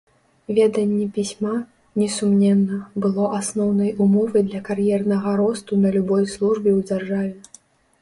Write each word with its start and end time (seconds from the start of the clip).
Веданне 0.59 1.03
пісьма, 1.17 1.51
несумненна, 2.03 2.79
было 3.05 3.29
асноўнай 3.41 3.95
умовай 4.09 4.41
для 4.49 4.65
кар'ернага 4.71 5.37
росту 5.45 5.73
на 5.87 5.97
любой 6.01 6.23
службе 6.37 6.69
ў 6.77 6.79
дзяржаве. 6.93 7.35